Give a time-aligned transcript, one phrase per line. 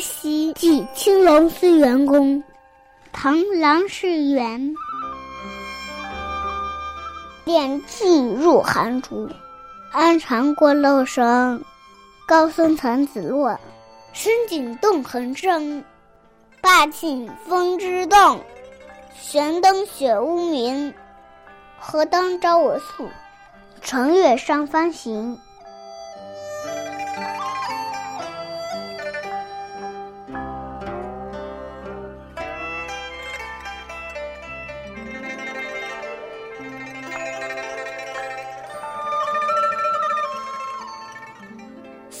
[0.00, 2.42] 祭青龙寺员工，
[3.12, 4.74] 唐·郎世元。
[7.44, 9.28] 点寄入寒竹，
[9.92, 11.62] 安禅过漏声。
[12.26, 13.58] 高僧残子落，
[14.12, 15.84] 深井洞横生。
[16.60, 18.40] 罢尽风之动，
[19.14, 20.92] 悬灯雪屋明。
[21.78, 23.08] 何当招我宿，
[23.80, 25.38] 乘月上方行。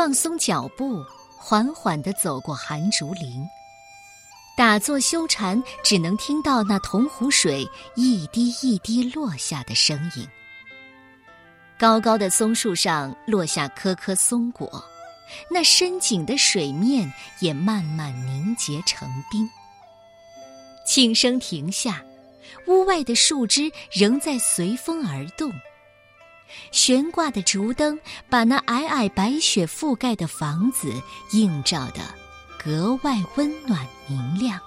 [0.00, 1.04] 放松脚步，
[1.36, 3.46] 缓缓地走过寒竹林。
[4.56, 10.26] 打坐修禅，只能听到那铜湖水一滴一滴落下的声音。
[11.78, 14.82] 高高的松树上落下颗颗松果，
[15.50, 19.46] 那深井的水面也慢慢凝结成冰。
[20.86, 22.02] 轻声停下，
[22.66, 25.52] 屋外的树枝仍在随风而动。
[26.72, 27.98] 悬挂的竹灯
[28.28, 30.92] 把那皑皑白雪覆盖的房子
[31.32, 32.00] 映照得
[32.58, 34.60] 格外温暖明亮。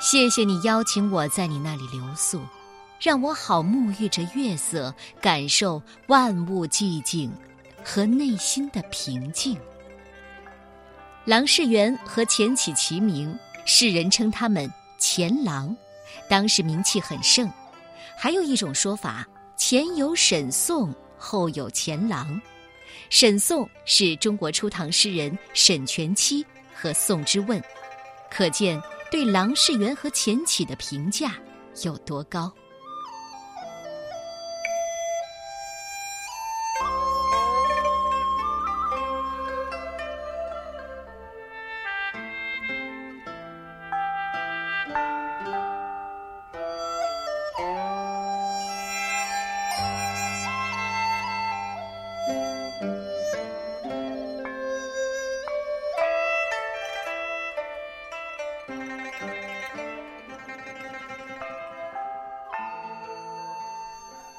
[0.00, 2.40] 谢谢你邀请我在你那里留宿，
[3.00, 7.32] 让我好沐浴着月色，感受万物寂静
[7.84, 9.56] 和内心的平静。
[11.24, 15.76] 郎世元和钱起齐名，世人称他们钱郎，
[16.28, 17.48] 当时名气很盛。
[18.18, 19.26] 还有一种说法。
[19.64, 22.42] 前有沈宋，后有钱郎。
[23.10, 27.62] 沈宋是中国初唐诗人沈佺期和宋之问，
[28.28, 31.36] 可见对郎世元和钱起的评价
[31.84, 32.52] 有多高。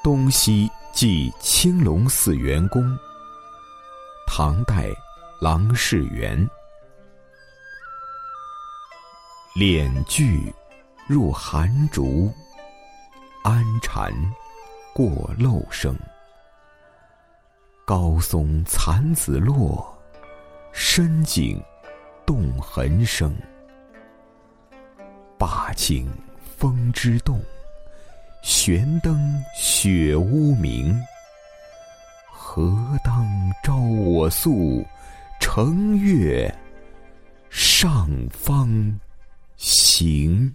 [0.04, 2.84] 东西即青龙寺员工。
[4.28, 4.90] 唐代，
[5.40, 6.46] 郎世元。
[9.56, 10.54] 敛炬
[11.08, 12.30] 入寒竹，
[13.46, 14.12] 安禅
[14.94, 15.10] 过
[15.40, 15.98] 漏声。
[17.86, 19.98] 高松残子落，
[20.74, 21.64] 深井
[22.26, 23.34] 洞痕生。
[25.40, 26.12] 罢尽
[26.58, 27.42] 风之动。
[28.46, 29.42] 悬灯
[29.84, 30.98] 雪屋明，
[32.32, 32.74] 何
[33.04, 33.28] 当
[33.62, 34.82] 朝我宿？
[35.42, 36.50] 乘月
[37.50, 38.98] 上方
[39.58, 40.50] 行。